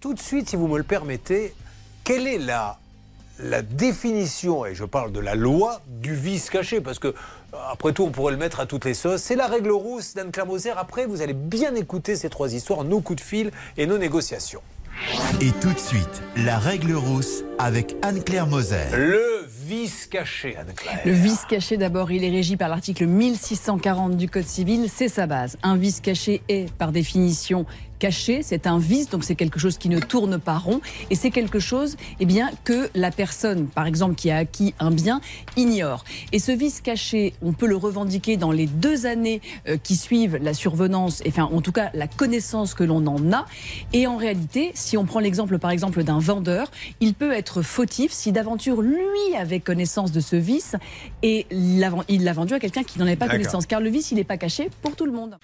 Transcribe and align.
tout 0.00 0.14
de 0.14 0.20
suite, 0.20 0.48
si 0.48 0.56
vous 0.56 0.68
me 0.68 0.78
le 0.78 0.84
permettez, 0.84 1.54
quelle 2.04 2.26
est 2.26 2.38
la, 2.38 2.78
la 3.40 3.62
définition, 3.62 4.64
et 4.64 4.74
je 4.74 4.84
parle 4.84 5.12
de 5.12 5.20
la 5.20 5.34
loi, 5.34 5.80
du 5.86 6.14
vice 6.14 6.50
caché 6.50 6.80
Parce 6.80 6.98
que, 6.98 7.14
après 7.70 7.92
tout, 7.92 8.04
on 8.04 8.10
pourrait 8.10 8.32
le 8.32 8.38
mettre 8.38 8.60
à 8.60 8.66
toutes 8.66 8.84
les 8.84 8.94
sauces. 8.94 9.22
C'est 9.22 9.36
la 9.36 9.46
règle 9.46 9.70
rousse 9.70 10.14
d'Anne-Claire 10.14 10.46
Moser. 10.46 10.70
Après, 10.70 11.06
vous 11.06 11.22
allez 11.22 11.34
bien 11.34 11.74
écouter 11.74 12.16
ces 12.16 12.30
trois 12.30 12.54
histoires, 12.54 12.84
nos 12.84 13.00
coups 13.00 13.22
de 13.22 13.26
fil 13.26 13.50
et 13.76 13.86
nos 13.86 13.98
négociations. 13.98 14.62
Et 15.40 15.52
tout 15.60 15.72
de 15.72 15.78
suite, 15.78 16.22
la 16.36 16.58
règle 16.58 16.92
rousse 16.92 17.44
avec 17.58 17.94
Anne-Claire 18.02 18.48
Moser. 18.48 18.84
Le 18.96 19.46
vice 19.64 20.06
caché, 20.06 20.56
Anne-Claire. 20.56 21.00
Le 21.04 21.12
vice 21.12 21.44
caché, 21.48 21.76
d'abord, 21.76 22.10
il 22.10 22.24
est 22.24 22.30
régi 22.30 22.56
par 22.56 22.68
l'article 22.68 23.06
1640 23.06 24.16
du 24.16 24.28
Code 24.28 24.46
civil, 24.46 24.88
c'est 24.92 25.08
sa 25.08 25.26
base. 25.26 25.56
Un 25.62 25.76
vice 25.76 26.00
caché 26.00 26.42
est, 26.48 26.72
par 26.74 26.90
définition, 26.90 27.64
caché, 27.98 28.42
c'est 28.42 28.66
un 28.66 28.78
vice, 28.78 29.10
donc 29.10 29.24
c'est 29.24 29.34
quelque 29.34 29.58
chose 29.58 29.78
qui 29.78 29.88
ne 29.88 29.98
tourne 29.98 30.38
pas 30.38 30.58
rond, 30.58 30.80
et 31.10 31.14
c'est 31.14 31.30
quelque 31.30 31.58
chose 31.58 31.96
eh 32.20 32.26
bien, 32.26 32.50
que 32.64 32.88
la 32.94 33.10
personne, 33.10 33.66
par 33.66 33.86
exemple, 33.86 34.14
qui 34.14 34.30
a 34.30 34.38
acquis 34.38 34.74
un 34.78 34.90
bien, 34.90 35.20
ignore. 35.56 36.04
Et 36.32 36.38
ce 36.38 36.52
vice 36.52 36.80
caché, 36.80 37.34
on 37.42 37.52
peut 37.52 37.66
le 37.66 37.76
revendiquer 37.76 38.36
dans 38.36 38.52
les 38.52 38.66
deux 38.66 39.06
années 39.06 39.40
euh, 39.68 39.76
qui 39.76 39.96
suivent 39.96 40.36
la 40.36 40.54
survenance, 40.54 41.22
enfin 41.26 41.44
en 41.44 41.60
tout 41.60 41.72
cas 41.72 41.90
la 41.94 42.06
connaissance 42.06 42.74
que 42.74 42.84
l'on 42.84 43.06
en 43.06 43.32
a. 43.32 43.46
Et 43.92 44.06
en 44.06 44.16
réalité, 44.16 44.72
si 44.74 44.96
on 44.96 45.04
prend 45.04 45.20
l'exemple 45.20 45.58
par 45.58 45.70
exemple 45.70 46.04
d'un 46.04 46.18
vendeur, 46.18 46.70
il 47.00 47.14
peut 47.14 47.32
être 47.32 47.62
fautif 47.62 48.12
si 48.12 48.32
d'aventure 48.32 48.82
lui 48.82 49.36
avait 49.38 49.60
connaissance 49.60 50.12
de 50.12 50.20
ce 50.20 50.36
vice 50.36 50.76
et 51.22 51.46
il 51.50 51.80
l'a 51.80 52.32
vendu 52.32 52.54
à 52.54 52.60
quelqu'un 52.60 52.82
qui 52.82 52.98
n'en 52.98 53.06
avait 53.06 53.16
pas 53.16 53.28
connaissance. 53.28 53.66
Car 53.66 53.80
le 53.80 53.90
vice, 53.90 54.12
il 54.12 54.16
n'est 54.16 54.24
pas 54.24 54.36
caché 54.36 54.70
pour 54.82 54.96
tout 54.96 55.06
le 55.06 55.12
monde. 55.12 55.36